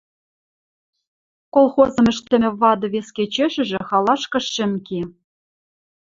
Колхозым 1.53 2.05
ӹштӹмӹ 2.11 2.49
вады 2.61 2.87
вес 2.93 3.07
кечешыжы 3.15 3.79
халашкы 3.89 4.39
шӹм 4.53 4.73
ке. 4.87 5.01